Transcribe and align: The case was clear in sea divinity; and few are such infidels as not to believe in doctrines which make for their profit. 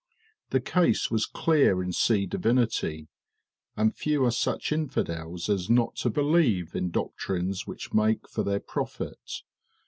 The 0.49 0.59
case 0.59 1.11
was 1.11 1.27
clear 1.27 1.83
in 1.83 1.91
sea 1.93 2.25
divinity; 2.25 3.07
and 3.77 3.95
few 3.95 4.25
are 4.25 4.31
such 4.31 4.71
infidels 4.71 5.47
as 5.47 5.69
not 5.69 5.95
to 5.97 6.09
believe 6.09 6.73
in 6.75 6.89
doctrines 6.89 7.67
which 7.67 7.93
make 7.93 8.27
for 8.27 8.41
their 8.41 8.61
profit. 8.61 9.43